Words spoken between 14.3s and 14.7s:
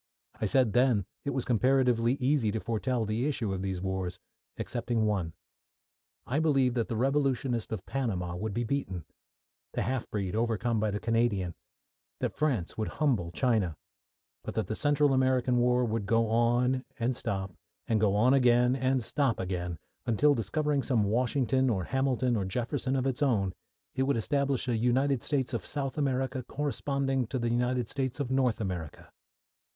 but that